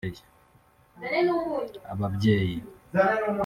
[1.93, 2.57] Ababyeyi